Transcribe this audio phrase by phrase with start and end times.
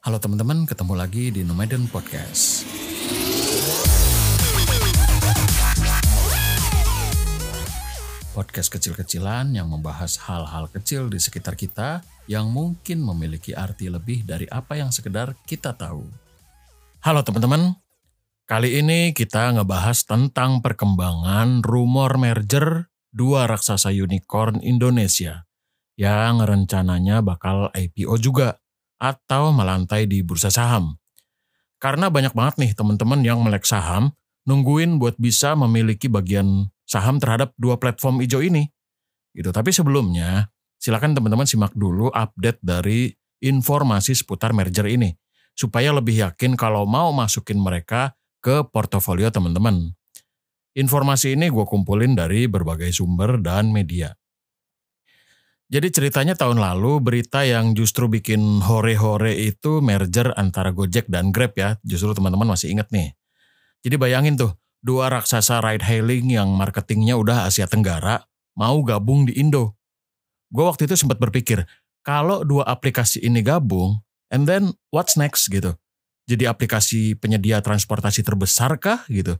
[0.00, 2.64] Halo teman-teman, ketemu lagi di Nomaden Podcast.
[8.32, 14.48] Podcast kecil-kecilan yang membahas hal-hal kecil di sekitar kita yang mungkin memiliki arti lebih dari
[14.48, 16.08] apa yang sekedar kita tahu.
[17.04, 17.76] Halo teman-teman,
[18.48, 25.44] kali ini kita ngebahas tentang perkembangan rumor merger dua raksasa unicorn Indonesia
[26.00, 28.59] yang rencananya bakal IPO juga
[29.00, 31.00] atau melantai di bursa saham.
[31.80, 34.12] Karena banyak banget nih teman-teman yang melek saham
[34.44, 38.68] nungguin buat bisa memiliki bagian saham terhadap dua platform hijau ini.
[39.32, 39.48] Gitu.
[39.48, 43.08] Tapi sebelumnya, silakan teman-teman simak dulu update dari
[43.40, 45.16] informasi seputar merger ini
[45.56, 48.12] supaya lebih yakin kalau mau masukin mereka
[48.44, 49.92] ke portofolio teman-teman.
[50.76, 54.14] Informasi ini gue kumpulin dari berbagai sumber dan media.
[55.70, 61.54] Jadi ceritanya tahun lalu berita yang justru bikin hore-hore itu merger antara Gojek dan Grab
[61.54, 61.78] ya.
[61.86, 63.14] Justru teman-teman masih inget nih.
[63.86, 68.26] Jadi bayangin tuh, dua raksasa ride hailing yang marketingnya udah Asia Tenggara
[68.58, 69.78] mau gabung di Indo.
[70.50, 71.62] Gue waktu itu sempat berpikir,
[72.02, 74.02] kalau dua aplikasi ini gabung,
[74.34, 75.78] and then what's next gitu.
[76.26, 79.38] Jadi aplikasi penyedia transportasi terbesar kah gitu.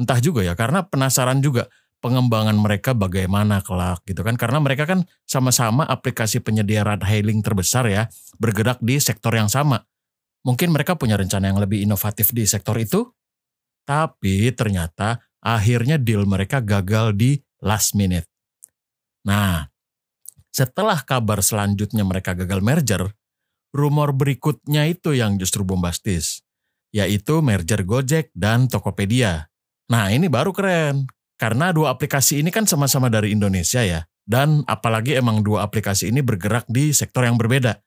[0.00, 1.68] Entah juga ya, karena penasaran juga
[2.00, 4.36] pengembangan mereka bagaimana kelak gitu kan.
[4.38, 8.08] Karena mereka kan sama-sama aplikasi penyedia ride hailing terbesar ya,
[8.38, 9.82] bergerak di sektor yang sama.
[10.46, 13.10] Mungkin mereka punya rencana yang lebih inovatif di sektor itu,
[13.82, 18.30] tapi ternyata akhirnya deal mereka gagal di last minute.
[19.26, 19.66] Nah,
[20.54, 23.10] setelah kabar selanjutnya mereka gagal merger,
[23.74, 26.46] rumor berikutnya itu yang justru bombastis,
[26.94, 29.50] yaitu merger Gojek dan Tokopedia.
[29.90, 35.14] Nah, ini baru keren, karena dua aplikasi ini kan sama-sama dari Indonesia ya, dan apalagi
[35.14, 37.78] emang dua aplikasi ini bergerak di sektor yang berbeda.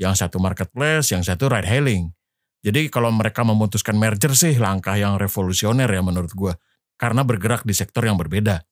[0.00, 2.14] Yang satu marketplace, yang satu ride hailing.
[2.62, 6.54] Jadi kalau mereka memutuskan merger sih langkah yang revolusioner ya menurut gue.
[6.96, 8.62] Karena bergerak di sektor yang berbeda.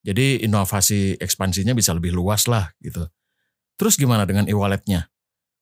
[0.00, 3.04] Jadi inovasi ekspansinya bisa lebih luas lah gitu.
[3.76, 5.12] Terus gimana dengan e-walletnya?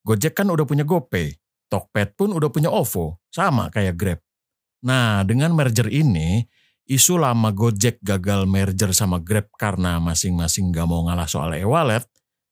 [0.07, 1.35] Gojek kan udah punya GoPay.
[1.67, 3.19] Tokped pun udah punya OVO.
[3.29, 4.21] Sama kayak Grab.
[4.87, 6.47] Nah dengan merger ini,
[6.85, 12.05] isu lama Gojek gagal merger sama Grab karena masing-masing gak mau ngalah soal e-wallet,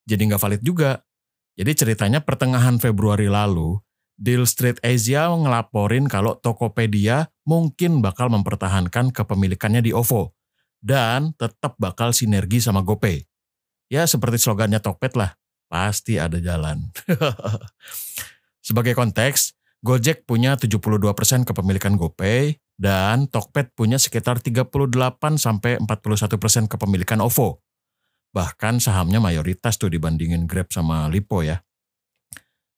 [0.09, 1.05] jadi gak valid juga.
[1.53, 3.77] Jadi ceritanya pertengahan Februari lalu,
[4.17, 10.33] Deal Street Asia ngelaporin kalau Tokopedia mungkin bakal mempertahankan kepemilikannya di OVO
[10.81, 13.23] dan tetap bakal sinergi sama GoPay.
[13.93, 15.37] Ya seperti slogannya Tokped lah,
[15.69, 16.89] pasti ada jalan.
[18.67, 20.89] Sebagai konteks, Gojek punya 72%
[21.43, 24.75] kepemilikan GoPay dan Tokped punya sekitar 38
[25.39, 27.63] sampai 41% kepemilikan OVO.
[28.35, 31.63] Bahkan sahamnya mayoritas tuh dibandingin Grab sama Lipo ya.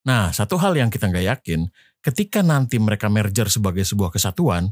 [0.04, 1.72] Nah, satu hal yang kita nggak yakin,
[2.04, 4.68] ketika nanti mereka merger sebagai sebuah kesatuan,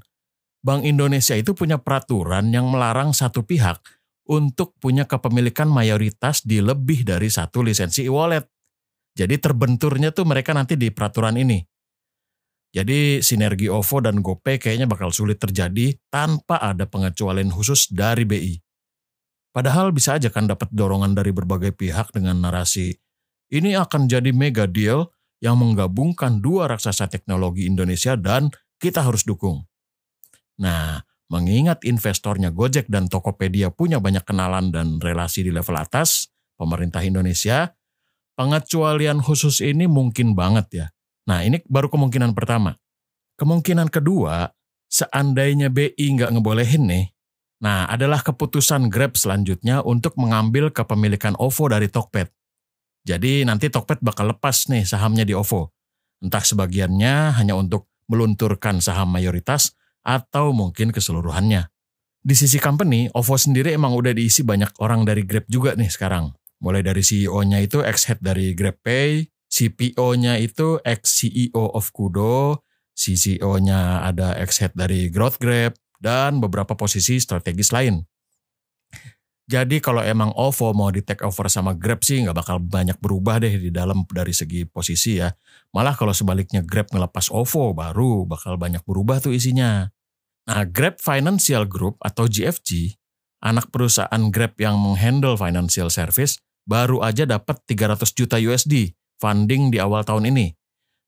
[0.61, 3.81] Bank Indonesia itu punya peraturan yang melarang satu pihak
[4.29, 8.45] untuk punya kepemilikan mayoritas di lebih dari satu lisensi e-wallet.
[9.17, 11.72] Jadi terbenturnya tuh mereka nanti di peraturan ini.
[12.73, 18.57] Jadi sinergi OVO dan GoPay kayaknya bakal sulit terjadi tanpa ada pengecualian khusus dari BI.
[19.53, 22.97] Padahal bisa aja kan dapat dorongan dari berbagai pihak dengan narasi
[23.53, 25.13] ini akan jadi mega deal
[25.45, 28.49] yang menggabungkan dua raksasa teknologi Indonesia dan
[28.81, 29.69] kita harus dukung.
[30.57, 37.05] Nah, mengingat investornya Gojek dan Tokopedia punya banyak kenalan dan relasi di level atas, pemerintah
[37.05, 37.77] Indonesia,
[38.41, 40.87] pengecualian khusus ini mungkin banget ya.
[41.29, 42.75] Nah, ini baru kemungkinan pertama.
[43.39, 44.51] Kemungkinan kedua,
[44.91, 47.05] seandainya BI nggak ngebolehin nih,
[47.63, 52.29] nah adalah keputusan Grab selanjutnya untuk mengambil kepemilikan OVO dari Tokped.
[53.03, 55.75] Jadi nanti Tokped bakal lepas nih sahamnya di OVO.
[56.23, 59.75] Entah sebagiannya hanya untuk melunturkan saham mayoritas
[60.07, 61.67] atau mungkin keseluruhannya.
[62.23, 66.31] Di sisi company, OVO sendiri emang udah diisi banyak orang dari Grab juga nih sekarang.
[66.63, 72.65] Mulai dari CEO-nya itu ex-head dari GrabPay, CPO-nya itu ex-CEO of Kudo,
[72.97, 78.01] CCO-nya ada ex-head dari Growth Grab, dan beberapa posisi strategis lain.
[79.45, 83.37] Jadi kalau emang OVO mau di take over sama Grab sih nggak bakal banyak berubah
[83.43, 85.29] deh di dalam dari segi posisi ya.
[85.77, 89.93] Malah kalau sebaliknya Grab ngelepas OVO baru bakal banyak berubah tuh isinya.
[90.49, 92.97] Nah Grab Financial Group atau GFG,
[93.45, 99.79] anak perusahaan Grab yang menghandle financial service, baru aja dapat 300 juta USD funding di
[99.79, 100.51] awal tahun ini.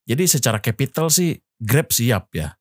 [0.06, 2.55] Jadi secara capital sih Grab siap ya.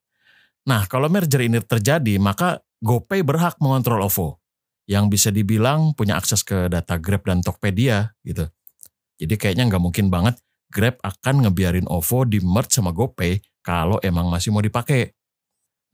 [0.66, 4.42] Nah kalau merger ini terjadi maka GoPay berhak mengontrol OVO
[4.90, 8.50] yang bisa dibilang punya akses ke data Grab dan Tokopedia gitu.
[9.22, 10.42] Jadi kayaknya nggak mungkin banget
[10.74, 15.14] Grab akan ngebiarin OVO di merge sama GoPay kalau emang masih mau dipakai.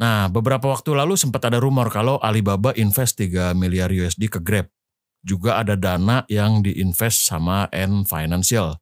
[0.01, 4.73] Nah, beberapa waktu lalu sempat ada rumor kalau Alibaba invest 3 miliar USD ke Grab.
[5.21, 8.81] Juga ada dana yang diinvest sama N Financial.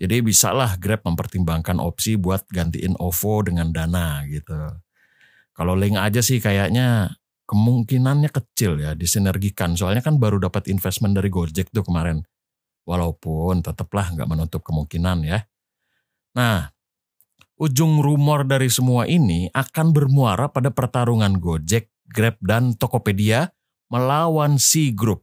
[0.00, 4.56] Jadi bisalah Grab mempertimbangkan opsi buat gantiin OVO dengan dana gitu.
[5.52, 7.12] Kalau link aja sih kayaknya
[7.44, 9.76] kemungkinannya kecil ya disinergikan.
[9.76, 12.24] Soalnya kan baru dapat investment dari Gojek tuh kemarin.
[12.88, 15.44] Walaupun tetaplah nggak menutup kemungkinan ya.
[16.32, 16.72] Nah,
[17.60, 23.52] ujung rumor dari semua ini akan bermuara pada pertarungan Gojek, Grab, dan Tokopedia
[23.92, 25.22] melawan C Group,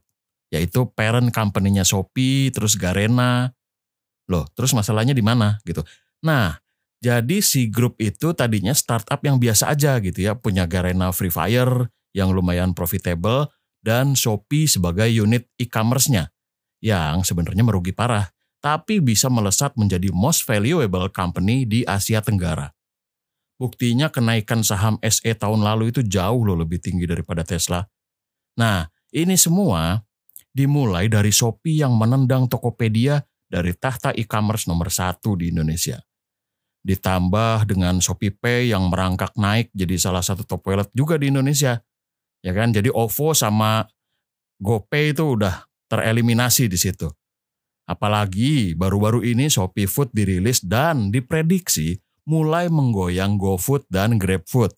[0.54, 3.50] yaitu parent company-nya Shopee, terus Garena.
[4.30, 5.82] Loh, terus masalahnya di mana gitu.
[6.22, 6.54] Nah,
[7.02, 11.90] jadi C Group itu tadinya startup yang biasa aja gitu ya, punya Garena Free Fire
[12.14, 13.50] yang lumayan profitable
[13.82, 16.30] dan Shopee sebagai unit e-commerce-nya
[16.78, 18.30] yang sebenarnya merugi parah
[18.60, 22.68] tapi bisa melesat menjadi most valuable company di Asia Tenggara.
[23.56, 27.84] Buktinya kenaikan saham SE tahun lalu itu jauh loh lebih tinggi daripada Tesla.
[28.56, 30.00] Nah, ini semua
[30.52, 35.98] dimulai dari Shopee yang menendang Tokopedia dari tahta e-commerce nomor satu di Indonesia.
[36.80, 41.82] Ditambah dengan Shopee Pay yang merangkak naik jadi salah satu top wallet juga di Indonesia.
[42.40, 43.84] Ya kan, jadi OVO sama
[44.62, 47.10] GoPay itu udah tereliminasi di situ.
[47.84, 51.98] Apalagi baru-baru ini Shopee Food dirilis dan diprediksi
[52.30, 54.70] mulai menggoyang GoFood dan GrabFood.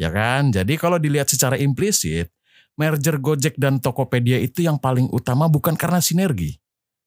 [0.00, 0.48] Ya kan?
[0.48, 2.32] Jadi kalau dilihat secara implisit,
[2.80, 6.56] merger Gojek dan Tokopedia itu yang paling utama bukan karena sinergi,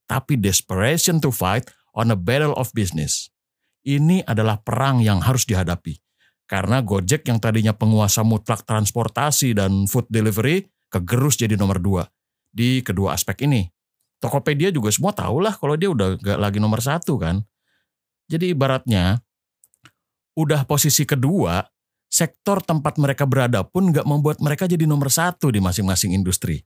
[0.09, 3.29] tapi desperation to fight on a battle of business.
[3.85, 6.01] Ini adalah perang yang harus dihadapi.
[6.49, 12.03] Karena Gojek yang tadinya penguasa mutlak transportasi dan food delivery kegerus jadi nomor dua
[12.49, 13.69] di kedua aspek ini.
[14.17, 17.45] Tokopedia juga semua tahu lah kalau dia udah gak lagi nomor satu kan.
[18.25, 19.21] Jadi ibaratnya
[20.35, 21.61] udah posisi kedua,
[22.09, 26.65] sektor tempat mereka berada pun gak membuat mereka jadi nomor satu di masing-masing industri.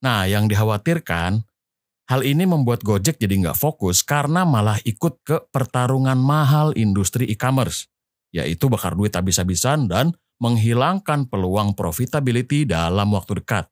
[0.00, 1.44] Nah yang dikhawatirkan,
[2.10, 7.86] hal ini membuat Gojek jadi nggak fokus karena malah ikut ke pertarungan mahal industri e-commerce,
[8.34, 10.10] yaitu bakar duit habis-habisan dan
[10.42, 13.70] menghilangkan peluang profitability dalam waktu dekat.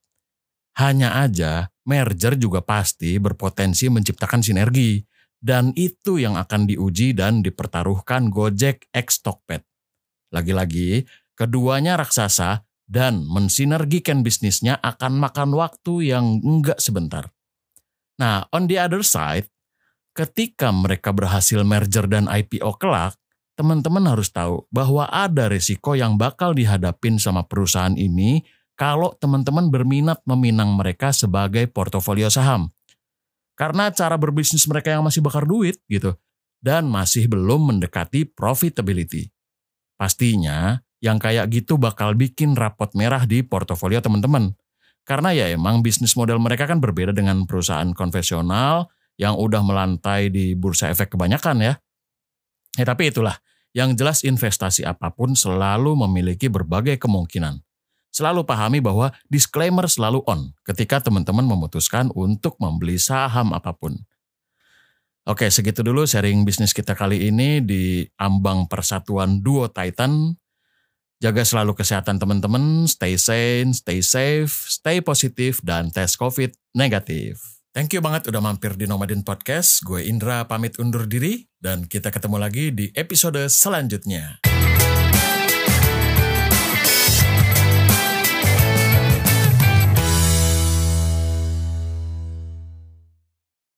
[0.79, 5.03] Hanya aja, merger juga pasti berpotensi menciptakan sinergi.
[5.39, 9.63] Dan itu yang akan diuji dan dipertaruhkan Gojek X Tokped.
[10.35, 11.07] Lagi-lagi,
[11.39, 17.31] keduanya raksasa dan mensinergikan bisnisnya akan makan waktu yang enggak sebentar.
[18.19, 19.47] Nah, on the other side,
[20.11, 23.15] ketika mereka berhasil merger dan IPO kelak,
[23.55, 28.43] teman-teman harus tahu bahwa ada risiko yang bakal dihadapin sama perusahaan ini
[28.79, 32.71] kalau teman-teman berminat meminang mereka sebagai portofolio saham.
[33.59, 36.15] Karena cara berbisnis mereka yang masih bakar duit gitu
[36.63, 39.31] dan masih belum mendekati profitability.
[39.99, 44.55] Pastinya yang kayak gitu bakal bikin rapot merah di portofolio teman-teman.
[45.05, 50.55] Karena ya emang bisnis model mereka kan berbeda dengan perusahaan konvensional yang udah melantai di
[50.55, 51.75] bursa efek kebanyakan ya.
[52.79, 53.41] Ya tapi itulah,
[53.75, 57.63] yang jelas investasi apa pun selalu memiliki berbagai kemungkinan
[58.19, 63.95] selalu pahami bahwa disclaimer selalu on ketika teman-teman memutuskan untuk membeli saham apa pun.
[65.29, 70.33] Oke, segitu dulu sharing bisnis kita kali ini di ambang persatuan Duo Titan.
[71.19, 77.43] Jaga selalu kesehatan teman-teman, stay sane, stay safe, stay positif, dan tes COVID negatif.
[77.75, 79.83] Thank you banget udah mampir di Nomadin Podcast.
[79.83, 84.39] Gue Indra pamit undur diri, dan kita ketemu lagi di episode selanjutnya.